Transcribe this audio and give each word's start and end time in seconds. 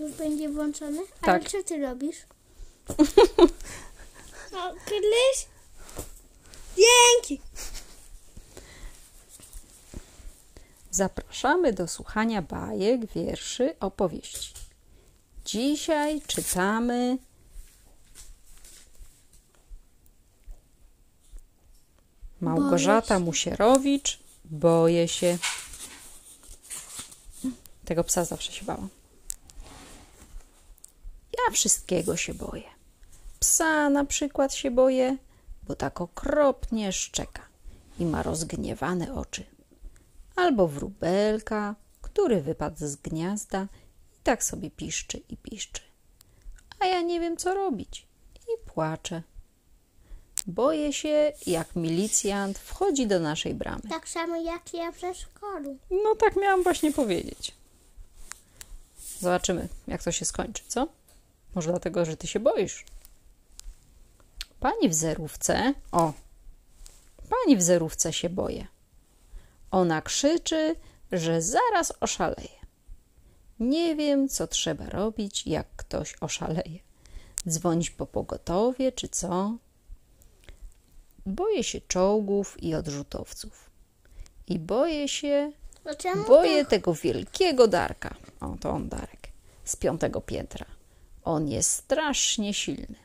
Już 0.00 0.12
będzie 0.12 0.48
włączony? 0.48 0.98
Tak. 1.20 1.28
Ale 1.28 1.44
co 1.44 1.62
ty 1.62 1.78
robisz? 1.78 2.16
O, 4.52 4.74
kiedyś? 4.90 5.46
Dzięki! 6.76 7.40
Zapraszamy 10.90 11.72
do 11.72 11.88
słuchania 11.88 12.42
bajek, 12.42 13.12
wierszy, 13.12 13.78
opowieści. 13.80 14.52
Dzisiaj 15.44 16.22
czytamy 16.26 17.18
Małgorzata 22.40 23.14
Boję 23.14 23.20
się. 23.20 23.24
Musierowicz. 23.24 24.18
Boję 24.44 25.08
się. 25.08 25.38
Tego 27.84 28.04
psa 28.04 28.24
zawsze 28.24 28.52
się 28.52 28.64
bałam. 28.64 28.88
Ja 31.46 31.52
wszystkiego 31.52 32.16
się 32.16 32.34
boję. 32.34 32.70
Psa 33.40 33.90
na 33.90 34.04
przykład 34.04 34.54
się 34.54 34.70
boję, 34.70 35.16
bo 35.62 35.74
tak 35.74 36.00
okropnie 36.00 36.92
szczeka 36.92 37.42
i 37.98 38.04
ma 38.04 38.22
rozgniewane 38.22 39.14
oczy 39.14 39.44
albo 40.36 40.68
wróbelka, 40.68 41.74
który 42.02 42.42
wypadł 42.42 42.76
z 42.78 42.96
gniazda 42.96 43.66
i 44.14 44.22
tak 44.22 44.44
sobie 44.44 44.70
piszczy 44.70 45.22
i 45.28 45.36
piszczy. 45.36 45.82
A 46.80 46.86
ja 46.86 47.00
nie 47.00 47.20
wiem, 47.20 47.36
co 47.36 47.54
robić 47.54 48.06
i 48.48 48.66
płaczę. 48.66 49.22
Boję 50.46 50.92
się, 50.92 51.32
jak 51.46 51.76
milicjant 51.76 52.58
wchodzi 52.58 53.06
do 53.06 53.20
naszej 53.20 53.54
bramy. 53.54 53.82
Tak 53.90 54.08
samo 54.08 54.36
jak 54.36 54.74
ja 54.74 54.92
w 54.92 54.96
przedszkolu. 54.96 55.78
No 55.90 56.14
tak 56.14 56.36
miałam 56.36 56.62
właśnie 56.62 56.92
powiedzieć. 56.92 57.52
Zobaczymy, 59.20 59.68
jak 59.86 60.02
to 60.02 60.12
się 60.12 60.24
skończy, 60.24 60.62
co? 60.68 60.88
Może 61.56 61.70
dlatego, 61.70 62.04
że 62.04 62.16
ty 62.16 62.26
się 62.26 62.40
boisz. 62.40 62.84
Pani 64.60 64.88
w 64.88 64.94
zerówce, 64.94 65.74
o, 65.92 66.12
pani 67.30 67.56
w 67.56 67.62
zerówce 67.62 68.12
się 68.12 68.28
boję. 68.30 68.66
Ona 69.70 70.02
krzyczy, 70.02 70.76
że 71.12 71.42
zaraz 71.42 71.92
oszaleje. 72.00 72.66
Nie 73.60 73.96
wiem, 73.96 74.28
co 74.28 74.46
trzeba 74.46 74.86
robić, 74.86 75.46
jak 75.46 75.66
ktoś 75.76 76.14
oszaleje. 76.20 76.78
Dzwonić 77.48 77.90
po 77.90 78.06
pogotowie, 78.06 78.92
czy 78.92 79.08
co? 79.08 79.56
Boję 81.26 81.64
się 81.64 81.80
czołgów 81.80 82.62
i 82.62 82.74
odrzutowców. 82.74 83.70
I 84.46 84.58
boję 84.58 85.08
się, 85.08 85.52
No 85.84 86.24
boję 86.28 86.60
tak? 86.60 86.70
tego 86.70 86.94
wielkiego 86.94 87.68
Darka. 87.68 88.14
O, 88.40 88.56
to 88.60 88.70
on 88.70 88.88
Darek. 88.88 89.28
Z 89.64 89.76
piątego 89.76 90.20
piętra. 90.20 90.75
On 91.26 91.48
jest 91.48 91.70
strasznie 91.70 92.54
silny. 92.54 92.96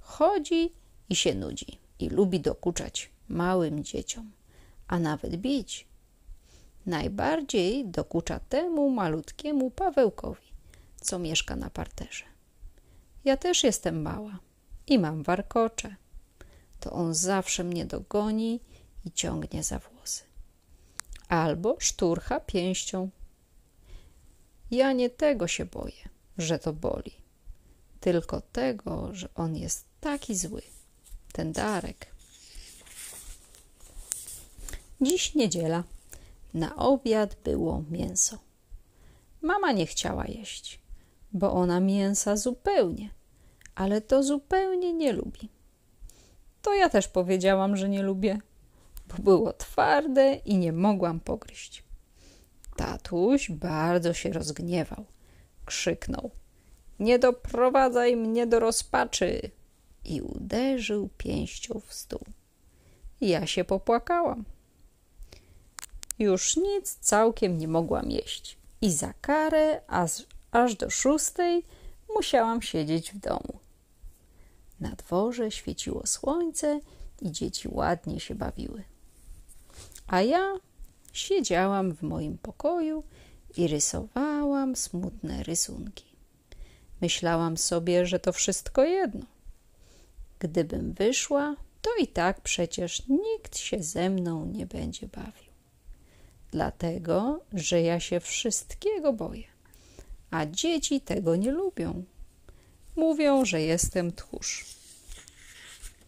Chodzi 0.00 0.72
i 1.08 1.16
się 1.16 1.34
nudzi. 1.34 1.78
I 1.98 2.08
lubi 2.08 2.40
dokuczać 2.40 3.10
małym 3.28 3.84
dzieciom, 3.84 4.32
a 4.88 4.98
nawet 4.98 5.36
bić. 5.36 5.86
Najbardziej 6.86 7.84
dokucza 7.84 8.38
temu 8.38 8.90
malutkiemu 8.90 9.70
Pawełkowi, 9.70 10.52
co 11.00 11.18
mieszka 11.18 11.56
na 11.56 11.70
parterze. 11.70 12.24
Ja 13.24 13.36
też 13.36 13.64
jestem 13.64 14.02
mała 14.02 14.38
i 14.86 14.98
mam 14.98 15.22
warkocze. 15.22 15.96
To 16.80 16.92
on 16.92 17.14
zawsze 17.14 17.64
mnie 17.64 17.86
dogoni 17.86 18.60
i 19.04 19.12
ciągnie 19.12 19.62
za 19.62 19.78
włosy. 19.78 20.22
Albo 21.28 21.76
szturcha 21.78 22.40
pięścią. 22.40 23.10
Ja 24.70 24.92
nie 24.92 25.10
tego 25.10 25.46
się 25.46 25.64
boję, 25.64 26.08
że 26.38 26.58
to 26.58 26.72
boli, 26.72 27.23
tylko 28.04 28.40
tego, 28.40 29.08
że 29.14 29.28
on 29.34 29.56
jest 29.56 29.84
taki 30.00 30.34
zły, 30.34 30.62
ten 31.32 31.52
Darek. 31.52 32.06
Dziś 35.00 35.34
niedziela. 35.34 35.84
Na 36.54 36.76
obiad 36.76 37.36
było 37.44 37.82
mięso. 37.90 38.38
Mama 39.42 39.72
nie 39.72 39.86
chciała 39.86 40.26
jeść, 40.26 40.80
bo 41.32 41.52
ona 41.52 41.80
mięsa 41.80 42.36
zupełnie, 42.36 43.10
ale 43.74 44.00
to 44.00 44.22
zupełnie 44.22 44.92
nie 44.92 45.12
lubi. 45.12 45.48
To 46.62 46.74
ja 46.74 46.88
też 46.88 47.08
powiedziałam, 47.08 47.76
że 47.76 47.88
nie 47.88 48.02
lubię, 48.02 48.38
bo 49.08 49.22
było 49.22 49.52
twarde 49.52 50.34
i 50.34 50.58
nie 50.58 50.72
mogłam 50.72 51.20
pogryźć. 51.20 51.84
Tatuś 52.76 53.50
bardzo 53.50 54.12
się 54.12 54.32
rozgniewał. 54.32 55.04
Krzyknął: 55.64 56.30
Nie 57.00 57.18
doprowadzaj 57.18 58.16
mnie 58.16 58.46
do 58.46 58.60
rozpaczy! 58.60 59.50
I 60.04 60.22
uderzył 60.22 61.08
pięścią 61.18 61.80
w 61.86 61.94
stół. 61.94 62.24
Ja 63.20 63.46
się 63.46 63.64
popłakałam. 63.64 64.44
Już 66.18 66.56
nic 66.56 66.94
całkiem 66.94 67.58
nie 67.58 67.68
mogłam 67.68 68.10
jeść 68.10 68.58
i 68.80 68.92
za 68.92 69.12
karę 69.20 69.80
aż, 69.86 70.10
aż 70.50 70.76
do 70.76 70.90
szóstej 70.90 71.64
musiałam 72.14 72.62
siedzieć 72.62 73.12
w 73.12 73.18
domu. 73.18 73.58
Na 74.80 74.90
dworze 74.90 75.50
świeciło 75.50 76.06
słońce 76.06 76.80
i 77.22 77.32
dzieci 77.32 77.68
ładnie 77.72 78.20
się 78.20 78.34
bawiły. 78.34 78.82
A 80.06 80.22
ja 80.22 80.54
siedziałam 81.12 81.92
w 81.92 82.02
moim 82.02 82.38
pokoju 82.38 83.04
i 83.56 83.68
rysowałam 83.68 84.76
smutne 84.76 85.42
rysunki. 85.42 86.13
Myślałam 87.04 87.56
sobie, 87.56 88.06
że 88.06 88.18
to 88.18 88.32
wszystko 88.32 88.84
jedno. 88.84 89.26
Gdybym 90.38 90.92
wyszła, 90.92 91.56
to 91.82 91.90
i 92.00 92.06
tak 92.06 92.40
przecież 92.40 93.02
nikt 93.08 93.58
się 93.58 93.82
ze 93.82 94.10
mną 94.10 94.46
nie 94.46 94.66
będzie 94.66 95.08
bawił. 95.08 95.52
Dlatego, 96.50 97.40
że 97.52 97.82
ja 97.82 98.00
się 98.00 98.20
wszystkiego 98.20 99.12
boję, 99.12 99.44
a 100.30 100.46
dzieci 100.46 101.00
tego 101.00 101.36
nie 101.36 101.52
lubią. 101.52 102.04
Mówią, 102.96 103.44
że 103.44 103.60
jestem 103.60 104.12
tchórz. 104.12 104.64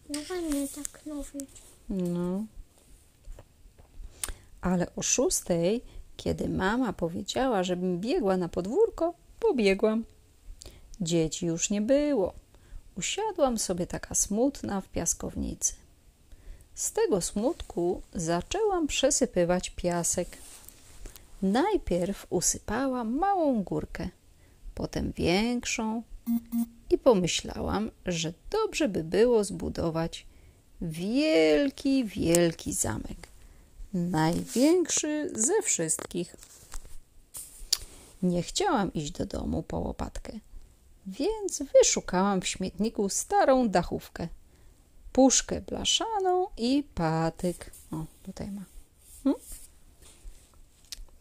No 0.09 0.19
ładnie 0.29 0.67
tak 0.67 1.05
mówić. 1.05 1.49
No. 1.89 2.45
Ale 4.61 4.95
o 4.95 5.01
szóstej, 5.01 5.81
kiedy 6.15 6.49
mama 6.49 6.93
powiedziała, 6.93 7.63
żebym 7.63 7.99
biegła 7.99 8.37
na 8.37 8.49
podwórko, 8.49 9.13
pobiegłam. 9.39 10.03
Dzieci 11.01 11.45
już 11.45 11.69
nie 11.69 11.81
było. 11.81 12.33
Usiadłam 12.97 13.57
sobie 13.57 13.87
taka 13.87 14.15
smutna 14.15 14.81
w 14.81 14.89
piaskownicy. 14.89 15.73
Z 16.75 16.91
tego 16.91 17.21
smutku 17.21 18.01
zaczęłam 18.13 18.87
przesypywać 18.87 19.69
piasek. 19.69 20.37
Najpierw 21.41 22.27
usypałam 22.29 23.17
małą 23.17 23.63
górkę, 23.63 24.09
potem 24.75 25.11
większą 25.11 26.03
i 26.89 26.97
pomyślałam, 26.97 27.91
że 28.05 28.33
dobrze 28.49 28.89
by 28.89 29.03
było 29.03 29.43
zbudować 29.43 30.25
wielki, 30.81 32.05
wielki 32.05 32.73
zamek. 32.73 33.27
Największy 33.93 35.31
ze 35.35 35.61
wszystkich. 35.61 36.35
Nie 38.21 38.43
chciałam 38.43 38.93
iść 38.93 39.11
do 39.11 39.25
domu 39.25 39.63
po 39.63 39.79
łopatkę, 39.79 40.39
więc 41.07 41.63
wyszukałam 41.73 42.41
w 42.41 42.47
śmietniku 42.47 43.09
starą 43.09 43.69
dachówkę, 43.69 44.27
puszkę 45.11 45.61
blaszaną 45.61 46.47
i 46.57 46.83
patyk. 46.95 47.71
O, 47.91 48.05
tutaj 48.23 48.51
ma. 48.51 48.61
Hm? 49.23 49.35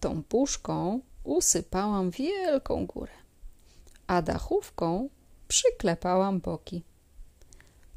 Tą 0.00 0.22
puszką 0.22 1.00
usypałam 1.24 2.10
wielką 2.10 2.86
górę, 2.86 3.12
a 4.06 4.22
dachówką 4.22 5.08
przyklepałam 5.48 6.40
boki. 6.40 6.82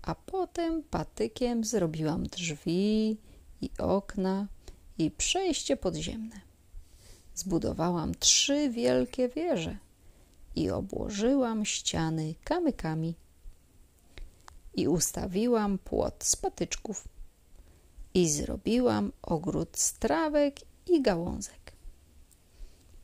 A 0.02 0.16
potem 0.16 0.84
patykiem 0.84 1.64
zrobiłam 1.64 2.24
drzwi 2.24 3.18
i 3.62 3.70
okna 3.78 4.48
i 4.98 5.12
przejście 5.12 5.78
podziemne. 5.78 6.42
Zbudowałam 7.36 8.16
trzy 8.16 8.70
wielkie 8.70 9.30
wieże 9.30 9.78
i 10.60 10.70
obłożyłam 10.70 11.66
ściany 11.66 12.36
kamykami. 12.44 13.16
I 14.74 14.88
ustawiłam 14.88 15.78
płot 15.78 16.24
z 16.24 16.36
patyczków. 16.36 17.08
I 18.14 18.30
zrobiłam 18.30 19.12
ogród 19.22 19.78
z 19.78 19.94
trawek 19.94 20.56
i 20.88 21.02
gałązek. 21.02 21.74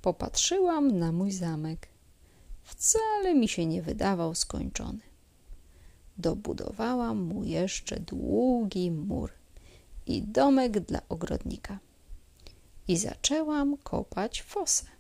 Popatrzyłam 0.02 1.00
na 1.00 1.12
mój 1.12 1.32
zamek. 1.32 1.88
Wcale 2.64 3.36
mi 3.36 3.48
się 3.48 3.66
nie 3.66 3.82
wydawał 3.82 4.36
skończony. 4.36 5.02
Dobudowałam 6.18 7.22
mu 7.22 7.44
jeszcze 7.44 8.00
długi 8.00 8.92
mur 8.92 9.32
i 10.06 10.22
domek 10.22 10.80
dla 10.80 11.02
ogrodnika. 11.10 11.80
I 12.88 12.98
zaczęłam 12.98 13.78
kopać 13.78 14.42
fosę. 14.42 14.95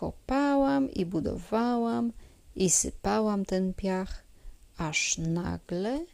Kopałam 0.00 0.90
i 0.90 1.06
budowałam 1.06 2.12
i 2.56 2.70
sypałam 2.70 3.44
ten 3.44 3.74
piach, 3.74 4.22
aż 4.76 5.18
nagle 5.18 6.06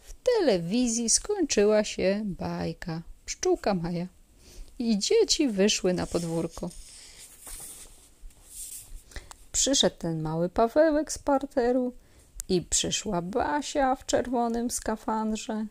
w 0.00 0.14
telewizji 0.22 1.10
skończyła 1.10 1.84
się 1.84 2.22
bajka 2.24 3.02
Pszczółka 3.26 3.74
Maja 3.74 4.06
i 4.78 4.98
dzieci 4.98 5.48
wyszły 5.48 5.94
na 5.94 6.06
podwórko. 6.06 6.70
Przyszedł 9.52 9.96
ten 9.98 10.22
mały 10.22 10.48
Pawełek 10.48 11.12
z 11.12 11.18
parteru 11.18 11.92
i 12.48 12.62
przyszła 12.62 13.22
Basia 13.22 13.96
w 13.96 14.06
czerwonym 14.06 14.70
skafandrze. 14.70 15.66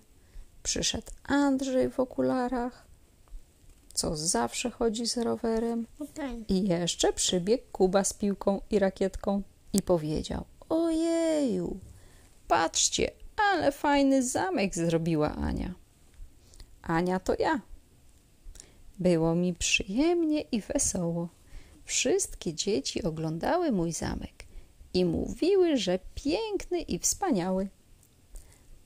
Przyszedł 0.63 1.07
Andrzej 1.23 1.89
w 1.89 1.99
okularach, 1.99 2.85
co 3.95 4.15
zawsze 4.15 4.69
chodzi 4.69 5.07
z 5.07 5.17
rowerem. 5.17 5.87
Okej. 5.99 6.45
I 6.47 6.67
jeszcze 6.67 7.13
przybiegł 7.13 7.63
Kuba 7.71 8.03
z 8.03 8.13
piłką 8.13 8.61
i 8.69 8.79
rakietką 8.79 9.41
i 9.73 9.81
powiedział: 9.81 10.45
Ojeju, 10.69 11.79
patrzcie, 12.47 13.11
ale 13.51 13.71
fajny 13.71 14.23
zamek 14.23 14.75
zrobiła 14.75 15.35
Ania. 15.35 15.73
Ania 16.81 17.19
to 17.19 17.33
ja. 17.39 17.61
Było 18.99 19.35
mi 19.35 19.53
przyjemnie 19.53 20.41
i 20.41 20.61
wesoło. 20.61 21.29
Wszystkie 21.85 22.53
dzieci 22.53 23.03
oglądały 23.03 23.71
mój 23.71 23.91
zamek 23.91 24.45
i 24.93 25.05
mówiły, 25.05 25.77
że 25.77 25.99
piękny 26.15 26.81
i 26.81 26.99
wspaniały. 26.99 27.67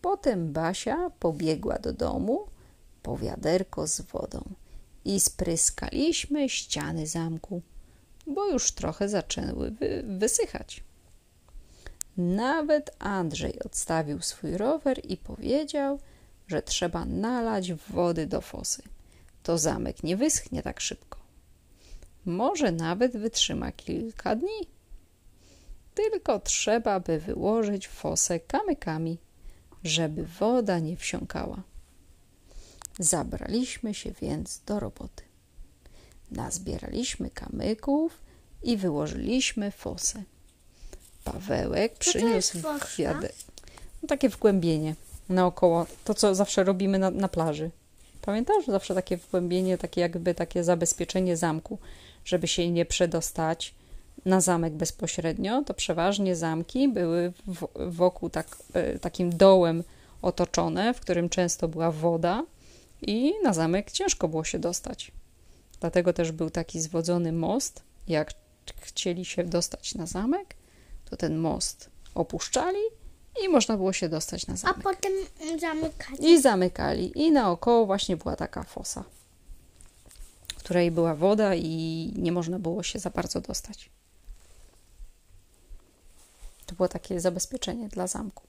Potem 0.01 0.53
Basia 0.53 1.09
pobiegła 1.19 1.79
do 1.79 1.93
domu 1.93 2.45
po 3.03 3.17
wiaderko 3.17 3.87
z 3.87 4.01
wodą 4.01 4.41
i 5.05 5.19
spryskaliśmy 5.19 6.49
ściany 6.49 7.07
zamku, 7.07 7.61
bo 8.27 8.47
już 8.47 8.71
trochę 8.71 9.09
zaczęły 9.09 9.71
wy- 9.71 10.03
wysychać. 10.07 10.83
Nawet 12.17 12.95
Andrzej 12.99 13.59
odstawił 13.59 14.21
swój 14.21 14.57
rower 14.57 15.05
i 15.05 15.17
powiedział, 15.17 15.99
że 16.47 16.61
trzeba 16.61 17.05
nalać 17.05 17.73
wody 17.73 18.27
do 18.27 18.41
fosy. 18.41 18.83
To 19.43 19.57
zamek 19.57 20.03
nie 20.03 20.17
wyschnie 20.17 20.63
tak 20.63 20.79
szybko. 20.79 21.19
Może 22.25 22.71
nawet 22.71 23.17
wytrzyma 23.17 23.71
kilka 23.71 24.35
dni. 24.35 24.67
Tylko 25.95 26.39
trzeba 26.39 26.99
by 26.99 27.19
wyłożyć 27.19 27.87
fosę 27.87 28.39
kamykami, 28.39 29.17
żeby 29.83 30.25
woda 30.25 30.79
nie 30.79 30.97
wsiąkała. 30.97 31.63
Zabraliśmy 32.99 33.93
się 33.93 34.11
więc 34.21 34.61
do 34.65 34.79
roboty. 34.79 35.23
Nazbieraliśmy 36.31 37.29
kamyków 37.29 38.17
i 38.63 38.77
wyłożyliśmy 38.77 39.71
fosę. 39.71 40.23
Pawełek 41.23 41.97
przyniósł 41.97 42.57
kwiatek. 42.79 43.33
No, 44.01 44.07
takie 44.07 44.29
wgłębienie 44.29 44.95
naokoło. 45.29 45.85
To, 46.03 46.13
co 46.13 46.35
zawsze 46.35 46.63
robimy 46.63 46.99
na, 46.99 47.11
na 47.11 47.27
plaży. 47.27 47.71
Pamiętasz? 48.21 48.65
Zawsze 48.67 48.95
takie 48.95 49.17
wgłębienie, 49.17 49.77
takie 49.77 50.01
jakby 50.01 50.33
takie 50.33 50.63
zabezpieczenie 50.63 51.37
zamku, 51.37 51.77
żeby 52.25 52.47
się 52.47 52.71
nie 52.71 52.85
przedostać 52.85 53.73
na 54.25 54.41
zamek 54.41 54.73
bezpośrednio. 54.73 55.63
To 55.63 55.73
przeważnie 55.73 56.35
zamki 56.35 56.89
były 56.89 57.33
wokół 57.75 58.29
tak, 58.29 58.57
e, 58.73 58.99
takim 58.99 59.37
dołem 59.37 59.83
otoczone, 60.21 60.93
w 60.93 60.99
którym 60.99 61.29
często 61.29 61.67
była 61.67 61.91
woda 61.91 62.43
i 63.01 63.33
na 63.43 63.53
zamek 63.53 63.91
ciężko 63.91 64.27
było 64.27 64.43
się 64.43 64.59
dostać. 64.59 65.11
Dlatego 65.79 66.13
też 66.13 66.31
był 66.31 66.49
taki 66.49 66.81
zwodzony 66.81 67.31
most. 67.31 67.83
Jak 68.07 68.33
chcieli 68.81 69.25
się 69.25 69.43
dostać 69.43 69.95
na 69.95 70.05
zamek, 70.05 70.55
to 71.09 71.17
ten 71.17 71.37
most 71.37 71.89
opuszczali 72.15 72.79
i 73.45 73.49
można 73.49 73.77
było 73.77 73.93
się 73.93 74.09
dostać 74.09 74.47
na 74.47 74.53
A 74.53 74.57
zamek. 74.57 74.83
potem 74.83 75.11
zamykać. 75.59 76.19
I 76.19 76.41
zamykali. 76.41 77.21
I 77.21 77.31
naokoło 77.31 77.85
właśnie 77.85 78.17
była 78.17 78.35
taka 78.35 78.63
fosa, 78.63 79.03
w 80.47 80.55
której 80.55 80.91
była 80.91 81.15
woda 81.15 81.55
i 81.55 82.13
nie 82.15 82.31
można 82.31 82.59
było 82.59 82.83
się 82.83 82.99
za 82.99 83.09
bardzo 83.09 83.41
dostać. 83.41 83.89
To 86.65 86.75
było 86.75 86.87
takie 86.87 87.19
zabezpieczenie 87.19 87.87
dla 87.89 88.07
zamku. 88.07 88.43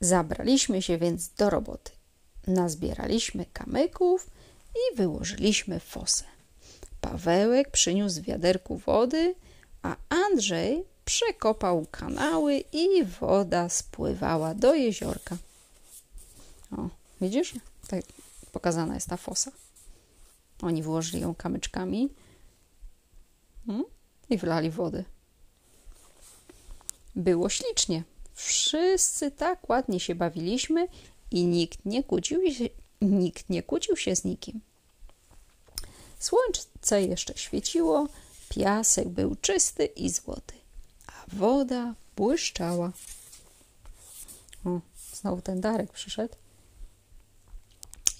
Zabraliśmy 0.00 0.82
się 0.82 0.98
więc 0.98 1.28
do 1.28 1.50
roboty. 1.50 1.97
Nazbieraliśmy 2.48 3.46
kamyków 3.52 4.30
i 4.74 4.96
wyłożyliśmy 4.96 5.80
fosę. 5.80 6.24
Pawełek 7.00 7.70
przyniósł 7.70 8.22
wiaderku 8.22 8.76
wody, 8.76 9.34
a 9.82 9.96
Andrzej 10.08 10.84
przekopał 11.04 11.86
kanały 11.90 12.56
i 12.72 13.04
woda 13.04 13.68
spływała 13.68 14.54
do 14.54 14.74
jeziorka. 14.74 15.36
O, 16.72 16.88
widzisz? 17.20 17.54
Tak 17.88 18.02
pokazana 18.52 18.94
jest 18.94 19.08
ta 19.08 19.16
fosa. 19.16 19.50
Oni 20.62 20.82
włożyli 20.82 21.22
ją 21.22 21.34
kamyczkami 21.34 22.08
mm, 23.68 23.84
i 24.30 24.38
wlali 24.38 24.70
wody. 24.70 25.04
Było 27.16 27.48
ślicznie. 27.48 28.02
Wszyscy 28.34 29.30
tak 29.30 29.68
ładnie 29.68 30.00
się 30.00 30.14
bawiliśmy 30.14 30.88
i 31.30 31.46
nikt 31.46 31.84
nie 31.84 32.04
kłócił 32.04 32.52
się, 32.52 32.68
nikt 33.00 33.50
nie 33.50 33.62
kłócił 33.62 33.96
się 33.96 34.16
z 34.16 34.24
nikim. 34.24 34.60
Słońce 36.18 37.02
jeszcze 37.02 37.34
świeciło, 37.36 38.08
piasek 38.48 39.08
był 39.08 39.36
czysty 39.36 39.86
i 39.86 40.10
złoty, 40.10 40.54
a 41.06 41.36
woda 41.36 41.94
błyszczała. 42.16 42.92
O, 44.64 44.80
znowu 45.14 45.42
ten 45.42 45.60
Darek 45.60 45.92
przyszedł. 45.92 46.34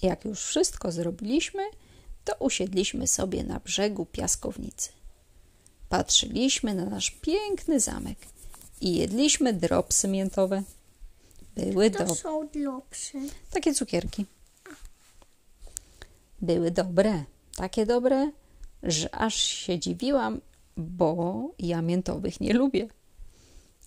Jak 0.01 0.25
już 0.25 0.43
wszystko 0.43 0.91
zrobiliśmy, 0.91 1.63
to 2.25 2.35
usiedliśmy 2.39 3.07
sobie 3.07 3.43
na 3.43 3.59
brzegu 3.59 4.05
piaskownicy. 4.05 4.89
Patrzyliśmy 5.89 6.75
na 6.75 6.85
nasz 6.85 7.11
piękny 7.11 7.79
zamek 7.79 8.17
i 8.81 8.95
jedliśmy 8.95 9.53
dropsy 9.53 10.07
miętowe. 10.07 10.63
Były 11.65 11.91
To 11.91 11.99
dobre. 11.99 12.15
są 12.15 12.47
dlopsy. 12.47 13.19
Takie 13.51 13.73
cukierki. 13.73 14.25
Były 16.41 16.71
dobre, 16.71 17.23
takie 17.55 17.85
dobre, 17.85 18.31
że 18.83 19.15
aż 19.15 19.35
się 19.35 19.79
dziwiłam, 19.79 20.41
bo 20.77 21.51
ja 21.59 21.81
miętowych 21.81 22.41
nie 22.41 22.53
lubię. 22.53 22.87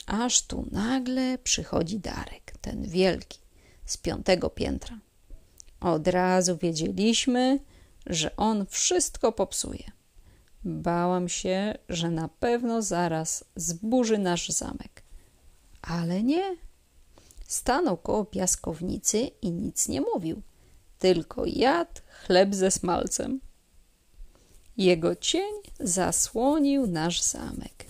Aż 0.07 0.43
tu 0.43 0.67
nagle 0.71 1.39
przychodzi 1.39 1.99
Darek, 1.99 2.53
ten 2.61 2.83
wielki, 2.83 3.39
z 3.85 3.97
piątego 3.97 4.51
piętra. 4.51 4.99
Od 5.81 6.09
razu 6.09 6.57
wiedzieliśmy, 6.57 7.59
że 8.07 8.37
on 8.37 8.67
wszystko 8.67 9.33
popsuje. 9.33 9.91
Bałam 10.65 11.29
się, 11.29 11.79
że 11.89 12.11
na 12.11 12.29
pewno 12.29 12.83
zaraz 12.83 13.45
zburzy 13.57 14.19
nasz 14.19 14.49
zamek. 14.49 15.03
Ale 15.83 16.23
nie. 16.23 16.57
Stanął 17.53 17.97
koło 17.97 18.25
piaskownicy 18.25 19.19
i 19.43 19.53
nic 19.53 19.89
nie 19.89 20.01
mówił, 20.01 20.43
tylko 20.99 21.45
jadł 21.47 22.01
chleb 22.09 22.55
ze 22.55 22.71
smalcem. 22.71 23.41
Jego 24.77 25.17
cień 25.17 25.55
zasłonił 25.81 26.87
nasz 26.87 27.23
zamek 27.23 27.85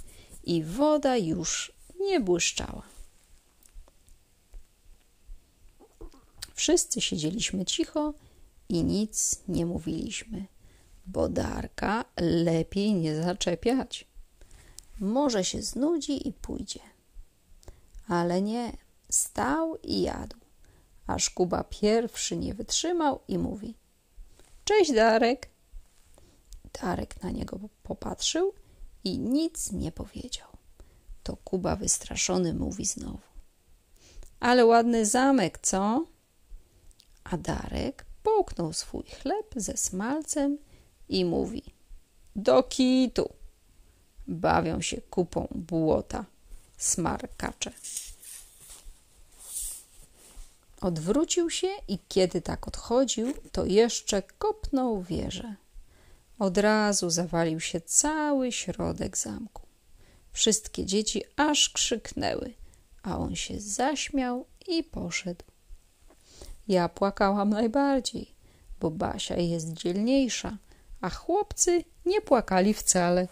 i 0.45 0.64
woda 0.64 1.16
już 1.16 1.73
nie 2.00 2.21
błyszczała. 2.21 2.83
Wszyscy 6.54 7.00
siedzieliśmy 7.00 7.64
cicho 7.64 8.14
i 8.69 8.85
nic 8.85 9.42
nie 9.49 9.66
mówiliśmy, 9.66 10.47
bo 11.07 11.28
Darka 11.28 12.04
lepiej 12.21 12.95
nie 12.95 13.23
zaczepiać. 13.23 14.07
Może 15.00 15.45
się 15.45 15.62
znudzi 15.62 16.28
i 16.28 16.33
pójdzie. 16.33 16.81
Ale 18.09 18.42
nie, 18.42 18.81
stał 19.12 19.76
i 19.83 20.02
jadł, 20.02 20.37
aż 21.07 21.31
Kuba 21.31 21.64
pierwszy 21.64 22.37
nie 22.37 22.54
wytrzymał 22.54 23.21
i 23.28 23.38
mówi: 23.38 23.75
Cześć, 24.64 24.92
Darek. 24.92 25.49
Darek 26.83 27.23
na 27.23 27.31
niego 27.31 27.61
popatrzył 27.83 28.54
i 29.04 29.19
nic 29.19 29.73
nie 29.73 29.92
powiedział. 29.92 30.49
To 31.23 31.37
Kuba 31.37 31.76
wystraszony 31.76 32.54
mówi 32.54 32.87
znowu: 32.87 33.19
Ale 34.40 34.66
ładny 34.66 35.07
zamek, 35.07 35.59
co? 35.59 36.07
A 37.25 37.37
Darek 37.37 38.04
połknął 38.23 38.73
swój 38.73 39.04
chleb 39.04 39.54
ze 39.57 39.76
smalcem 39.76 40.59
i 41.09 41.25
mówi: 41.25 41.62
Do 42.37 42.62
kitu. 42.62 43.28
Bawią 44.26 44.81
się 44.81 45.00
kupą 45.00 45.49
błota, 45.54 46.25
smarkacze. 46.76 47.73
Odwrócił 50.82 51.50
się 51.50 51.68
i 51.88 51.98
kiedy 52.08 52.40
tak 52.40 52.68
odchodził, 52.68 53.34
to 53.52 53.64
jeszcze 53.64 54.22
kopnął 54.22 55.02
wieżę. 55.02 55.54
Od 56.38 56.58
razu 56.58 57.10
zawalił 57.10 57.60
się 57.60 57.80
cały 57.80 58.52
środek 58.52 59.16
zamku. 59.16 59.62
Wszystkie 60.32 60.86
dzieci 60.86 61.22
aż 61.36 61.68
krzyknęły, 61.68 62.54
a 63.02 63.18
on 63.18 63.36
się 63.36 63.60
zaśmiał 63.60 64.46
i 64.68 64.84
poszedł. 64.84 65.44
Ja 66.68 66.88
płakałam 66.88 67.50
najbardziej, 67.50 68.34
bo 68.80 68.90
Basia 68.90 69.36
jest 69.36 69.72
dzielniejsza, 69.72 70.56
a 71.00 71.10
chłopcy 71.10 71.84
nie 72.06 72.20
płakali 72.20 72.74
wcale. 72.74 73.28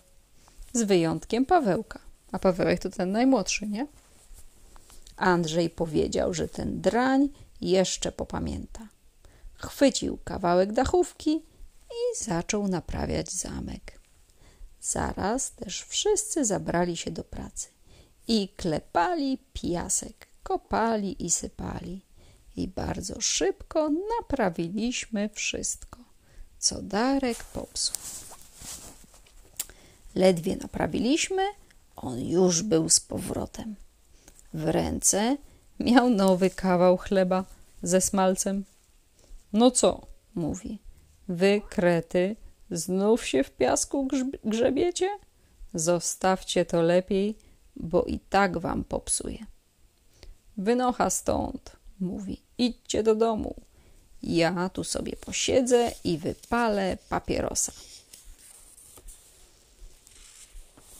Z 0.73 0.83
wyjątkiem 0.83 1.47
Pawełka. 1.47 1.99
A 2.33 2.39
Pawełek 2.39 2.81
to 2.81 2.91
ten 2.91 3.13
najmłodszy, 3.13 3.67
nie? 3.69 3.87
Andrzej 5.21 5.71
powiedział, 5.71 6.35
że 6.35 6.49
ten 6.49 6.81
drań 6.81 7.29
jeszcze 7.61 8.13
popamięta. 8.13 8.89
Chwycił 9.55 10.19
kawałek 10.25 10.73
dachówki 10.73 11.31
i 11.91 12.25
zaczął 12.25 12.69
naprawiać 12.69 13.33
zamek. 13.33 14.01
Zaraz 14.81 15.53
też 15.53 15.83
wszyscy 15.83 16.45
zabrali 16.45 16.97
się 16.97 17.11
do 17.11 17.25
pracy 17.25 17.69
i 18.29 18.49
klepali 18.49 19.39
piasek, 19.53 20.27
kopali 20.43 21.27
i 21.27 21.31
sypali. 21.31 22.01
I 22.57 22.69
bardzo 22.69 23.21
szybko 23.21 23.91
naprawiliśmy 24.21 25.29
wszystko, 25.29 25.99
co 26.59 26.83
Darek 26.83 27.45
popsuł. 27.45 27.97
Ledwie 30.15 30.57
naprawiliśmy, 30.57 31.43
on 31.97 32.21
już 32.21 32.63
był 32.63 32.89
z 32.89 33.01
powrotem. 33.01 33.77
W 34.55 34.65
ręce 34.65 35.37
miał 35.81 36.11
nowy 36.11 36.51
kawał 36.51 36.97
chleba 36.97 37.45
ze 37.83 38.01
smalcem. 38.01 38.65
No 39.53 39.71
co, 39.71 40.07
mówi, 40.35 40.79
wy 41.29 41.63
krety 41.69 42.37
znów 42.71 43.27
się 43.27 43.45
w 43.45 43.51
piasku 43.51 44.09
grzebiecie? 44.45 45.19
Zostawcie 45.75 46.65
to 46.65 46.83
lepiej, 46.83 47.39
bo 47.77 48.03
i 48.03 48.19
tak 48.19 48.59
wam 48.59 48.85
popsuje. 48.85 49.47
Wynocha 50.57 51.11
stąd, 51.11 51.77
mówi, 52.01 52.43
idźcie 52.59 53.03
do 53.03 53.15
domu. 53.15 53.55
Ja 54.23 54.69
tu 54.69 54.85
sobie 54.85 55.17
posiedzę 55.17 55.93
i 56.05 56.19
wypalę 56.19 56.99
papierosa. 57.09 57.73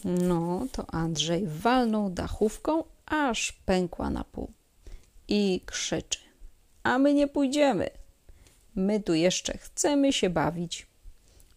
No, 0.05 0.67
to 0.73 0.87
Andrzej 0.95 1.47
walnął 1.47 2.11
dachówką, 2.11 2.85
aż 3.11 3.53
pękła 3.53 4.11
na 4.11 4.25
pół. 4.25 4.53
I 5.29 5.61
krzyczy: 5.67 6.19
A 6.83 6.99
my 6.99 7.15
nie 7.15 7.29
pójdziemy. 7.29 7.91
My 8.75 9.01
tu 9.01 9.15
jeszcze 9.15 9.59
chcemy 9.59 10.13
się 10.13 10.31
bawić. 10.31 10.87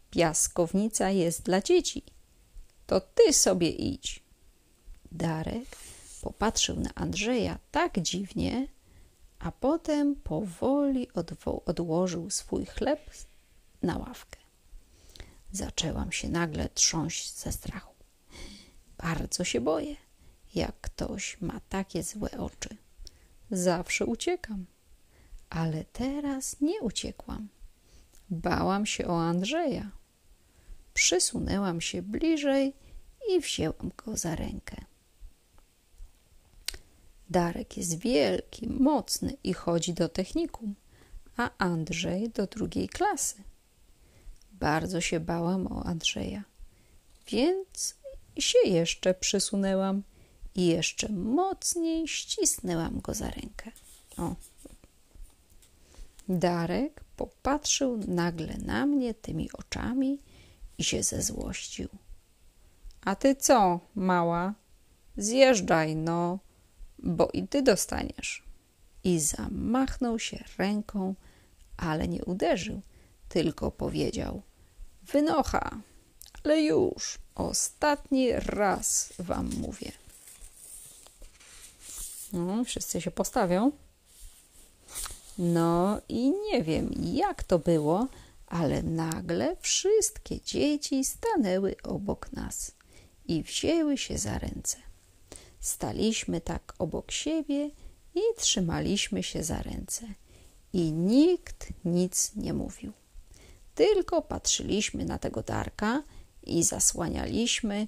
Piaskownica 0.09 1.09
jest 1.09 1.43
dla 1.43 1.61
dzieci. 1.61 2.03
To 2.87 3.01
ty 3.01 3.33
sobie 3.33 3.69
idź. 3.69 4.23
Darek 5.11 5.77
popatrzył 6.21 6.79
na 6.79 6.89
Andrzeja 6.95 7.59
tak 7.71 7.99
dziwnie, 7.99 8.67
a 9.39 9.51
potem 9.51 10.15
powoli 10.15 11.07
odłożył 11.65 12.29
swój 12.29 12.65
chleb 12.65 13.11
na 13.81 13.97
ławkę. 13.97 14.39
Zaczęłam 15.51 16.11
się 16.11 16.29
nagle 16.29 16.69
trząść 16.69 17.37
ze 17.37 17.51
strachu. 17.51 17.93
Bardzo 18.97 19.43
się 19.43 19.61
boję, 19.61 19.95
jak 20.55 20.81
ktoś 20.81 21.41
ma 21.41 21.59
takie 21.69 22.03
złe 22.03 22.31
oczy. 22.31 22.77
Zawsze 23.51 24.05
uciekam, 24.05 24.65
ale 25.49 25.83
teraz 25.83 26.61
nie 26.61 26.81
uciekłam. 26.81 27.47
Bałam 28.29 28.85
się 28.85 29.07
o 29.07 29.21
Andrzeja. 29.21 29.91
Przysunęłam 30.93 31.81
się 31.81 32.01
bliżej 32.01 32.73
i 33.29 33.39
wzięłam 33.39 33.91
go 34.05 34.17
za 34.17 34.35
rękę. 34.35 34.75
Darek 37.29 37.77
jest 37.77 37.99
wielki, 37.99 38.67
mocny 38.69 39.37
i 39.43 39.53
chodzi 39.53 39.93
do 39.93 40.09
technikum, 40.09 40.75
a 41.37 41.49
Andrzej 41.57 42.29
do 42.29 42.47
drugiej 42.47 42.89
klasy. 42.89 43.43
Bardzo 44.51 45.01
się 45.01 45.19
bałam 45.19 45.67
o 45.67 45.83
Andrzeja, 45.85 46.43
więc 47.27 47.95
się 48.37 48.59
jeszcze 48.65 49.13
przysunęłam 49.13 50.03
i 50.55 50.65
jeszcze 50.65 51.09
mocniej 51.11 52.07
ścisnęłam 52.07 53.01
go 53.01 53.13
za 53.13 53.29
rękę. 53.29 53.71
O. 54.17 54.35
Darek 56.29 57.03
popatrzył 57.17 57.97
nagle 58.07 58.57
na 58.57 58.85
mnie 58.85 59.13
tymi 59.13 59.51
oczami 59.51 60.19
i 60.77 60.83
się 60.83 61.03
zezłościł. 61.03 61.89
A 63.01 63.15
ty 63.15 63.35
co, 63.35 63.79
mała? 63.95 64.53
Zjeżdżaj, 65.17 65.95
no, 65.95 66.39
bo 66.99 67.29
i 67.33 67.47
ty 67.47 67.61
dostaniesz. 67.61 68.43
I 69.03 69.19
zamachnął 69.19 70.19
się 70.19 70.43
ręką, 70.57 71.15
ale 71.77 72.07
nie 72.07 72.25
uderzył, 72.25 72.81
tylko 73.29 73.71
powiedział: 73.71 74.41
Wynocha, 75.03 75.81
ale 76.43 76.61
już, 76.61 77.17
ostatni 77.35 78.31
raz 78.31 79.13
wam 79.19 79.49
mówię. 79.57 79.91
No, 82.33 82.63
wszyscy 82.63 83.01
się 83.01 83.11
postawią. 83.11 83.71
No 85.37 86.01
i 86.09 86.31
nie 86.31 86.63
wiem, 86.63 86.91
jak 87.13 87.43
to 87.43 87.59
było, 87.59 88.07
ale 88.47 88.83
nagle 88.83 89.55
wszystkie 89.61 90.41
dzieci 90.41 91.05
stanęły 91.05 91.75
obok 91.83 92.31
nas 92.31 92.71
i 93.25 93.43
wzięły 93.43 93.97
się 93.97 94.17
za 94.17 94.37
ręce. 94.37 94.77
Staliśmy 95.59 96.41
tak 96.41 96.73
obok 96.79 97.11
siebie 97.11 97.69
i 98.15 98.21
trzymaliśmy 98.37 99.23
się 99.23 99.43
za 99.43 99.61
ręce. 99.61 100.05
I 100.73 100.91
nikt 100.91 101.67
nic 101.85 102.35
nie 102.35 102.53
mówił. 102.53 102.91
Tylko 103.75 104.21
patrzyliśmy 104.21 105.05
na 105.05 105.17
tego 105.17 105.43
Darka 105.43 106.03
i 106.43 106.63
zasłanialiśmy 106.63 107.87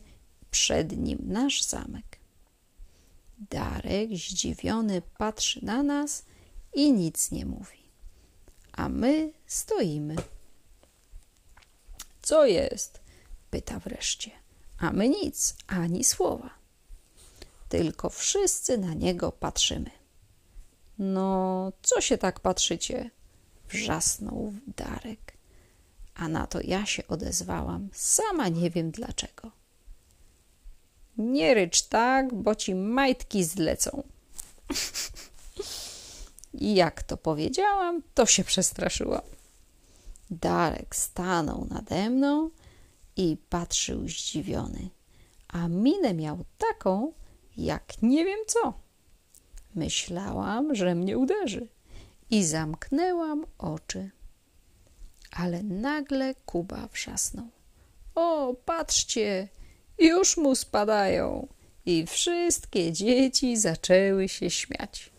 przed 0.51 0.97
nim 0.97 1.19
nasz 1.21 1.63
zamek. 1.63 2.24
Darek 3.37 4.09
zdziwiony 4.09 5.01
patrzy 5.17 5.65
na 5.65 5.83
nas 5.83 6.25
i 6.73 6.93
nic 6.93 7.31
nie 7.31 7.45
mówi. 7.45 7.89
A 8.71 8.89
my 8.89 9.33
stoimy. 9.47 10.15
Co 12.21 12.45
jest? 12.45 12.99
pyta 13.49 13.79
wreszcie. 13.79 14.31
A 14.77 14.91
my 14.91 15.09
nic, 15.09 15.55
ani 15.67 16.03
słowa. 16.03 16.49
Tylko 17.69 18.09
wszyscy 18.09 18.77
na 18.77 18.93
niego 18.93 19.31
patrzymy. 19.31 19.91
No, 20.99 21.71
co 21.81 22.01
się 22.01 22.17
tak 22.17 22.39
patrzycie? 22.39 23.11
Wrzasnął 23.69 24.53
Darek. 24.77 25.37
A 26.15 26.27
na 26.27 26.47
to 26.47 26.61
ja 26.61 26.85
się 26.85 27.07
odezwałam, 27.07 27.89
sama 27.93 28.47
nie 28.47 28.69
wiem 28.69 28.91
dlaczego. 28.91 29.51
Nie 31.17 31.53
rycz 31.53 31.81
tak, 31.81 32.33
bo 32.33 32.55
ci 32.55 32.75
majtki 32.75 33.43
zlecą. 33.43 34.03
I 36.53 36.75
jak 36.75 37.03
to 37.03 37.17
powiedziałam, 37.17 38.01
to 38.13 38.25
się 38.25 38.43
przestraszyłam. 38.43 39.21
Darek 40.29 40.95
stanął 40.95 41.65
nade 41.65 42.09
mną 42.09 42.49
i 43.17 43.37
patrzył 43.49 44.07
zdziwiony, 44.07 44.89
a 45.47 45.67
minę 45.67 46.13
miał 46.13 46.45
taką, 46.57 47.13
jak 47.57 48.01
nie 48.01 48.25
wiem 48.25 48.39
co. 48.47 48.73
Myślałam, 49.75 50.75
że 50.75 50.95
mnie 50.95 51.17
uderzy 51.17 51.67
i 52.29 52.43
zamknęłam 52.43 53.45
oczy. 53.57 54.11
Ale 55.31 55.63
nagle 55.63 56.35
Kuba 56.35 56.87
wrzasnął. 56.87 57.47
O, 58.15 58.53
patrzcie, 58.65 59.47
już 59.99 60.37
mu 60.37 60.55
spadają. 60.55 61.47
I 61.85 62.05
wszystkie 62.07 62.91
dzieci 62.91 63.57
zaczęły 63.57 64.29
się 64.29 64.49
śmiać. 64.49 65.09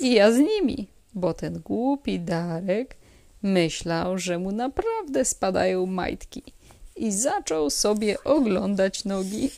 I 0.00 0.14
ja 0.14 0.32
z 0.32 0.38
nimi, 0.38 0.86
bo 1.14 1.34
ten 1.34 1.60
głupi 1.60 2.20
Darek 2.20 2.96
myślał, 3.42 4.18
że 4.18 4.38
mu 4.38 4.52
naprawdę 4.52 5.24
spadają 5.24 5.86
majtki 5.86 6.42
i 6.96 7.12
zaczął 7.12 7.70
sobie 7.70 8.24
oglądać 8.24 9.04
nogi. 9.04 9.50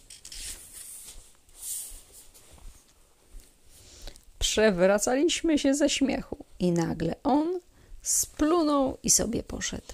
Przewracaliśmy 4.38 5.58
się 5.58 5.74
ze 5.74 5.90
śmiechu 5.90 6.44
i 6.58 6.72
nagle 6.72 7.14
on 7.22 7.60
splunął 8.02 8.98
i 9.02 9.10
sobie 9.10 9.42
poszedł, 9.42 9.92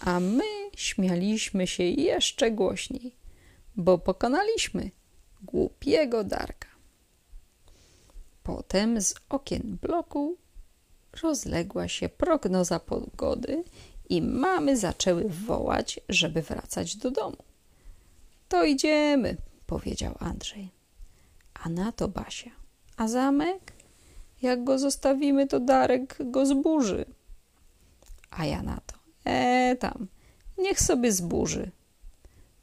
a 0.00 0.20
my 0.20 0.44
śmialiśmy 0.76 1.66
się 1.66 1.84
jeszcze 1.84 2.50
głośniej, 2.50 3.19
bo 3.80 3.98
pokonaliśmy 3.98 4.90
głupiego 5.42 6.24
Darka. 6.24 6.68
Potem 8.42 9.00
z 9.00 9.14
okien 9.28 9.78
bloku 9.82 10.36
rozległa 11.22 11.88
się 11.88 12.08
prognoza 12.08 12.80
pogody 12.80 13.64
i 14.08 14.22
mamy 14.22 14.76
zaczęły 14.76 15.28
wołać, 15.28 16.00
żeby 16.08 16.42
wracać 16.42 16.96
do 16.96 17.10
domu. 17.10 17.36
To 18.48 18.64
idziemy, 18.64 19.36
powiedział 19.66 20.14
Andrzej. 20.18 20.70
A 21.54 21.68
na 21.68 21.92
to 21.92 22.08
Basia. 22.08 22.50
A 22.96 23.08
zamek? 23.08 23.72
Jak 24.42 24.64
go 24.64 24.78
zostawimy, 24.78 25.46
to 25.46 25.60
Darek 25.60 26.16
go 26.20 26.46
zburzy. 26.46 27.04
A 28.30 28.46
ja 28.46 28.62
na 28.62 28.80
to. 28.86 28.96
E 29.24 29.76
tam, 29.76 30.06
niech 30.58 30.80
sobie 30.80 31.12
zburzy. 31.12 31.70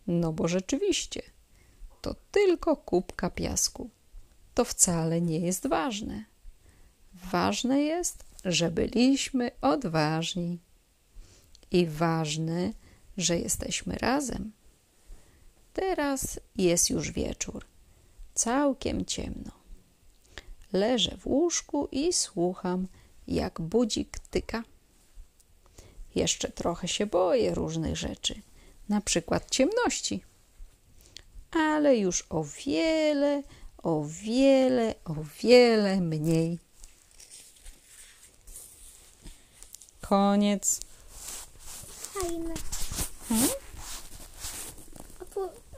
No 0.08 0.34
bo 0.34 0.48
rzeczywiście, 0.48 1.22
to 2.02 2.16
tylko 2.32 2.76
kubka 2.76 3.30
piasku. 3.30 3.90
To 4.54 4.66
wcale 4.66 5.22
nie 5.22 5.40
jest 5.40 5.68
ważne. 5.68 6.26
Ważne 7.14 7.82
jest, 7.82 8.24
że 8.46 8.72
byliśmy 8.72 9.52
odważni. 9.62 10.60
I 11.72 11.86
ważne, 11.86 12.74
że 13.18 13.40
jesteśmy 13.40 13.96
razem. 13.96 14.52
Teraz 15.74 16.40
jest 16.56 16.90
już 16.90 17.12
wieczór, 17.12 17.66
całkiem 18.34 19.06
ciemno. 19.06 19.52
Leżę 20.74 21.18
w 21.18 21.28
łóżku 21.28 21.88
i 21.92 22.14
słucham, 22.14 22.88
jak 23.28 23.62
budzik 23.62 24.20
tyka. 24.20 24.64
Jeszcze 26.16 26.52
trochę 26.52 26.88
się 26.88 27.06
boję 27.06 27.54
różnych 27.54 27.98
rzeczy, 27.98 28.42
na 28.90 29.02
przykład 29.02 29.52
ciemności. 29.52 30.24
Ale 31.52 31.98
już 31.98 32.26
o 32.30 32.44
wiele, 32.44 33.44
o 33.84 34.06
wiele, 34.06 34.96
o 35.06 35.16
wiele 35.42 36.02
mniej. 36.02 36.60
Koniec. 40.02 40.80
Fajne. 42.14 42.54
Hmm? 43.30 43.67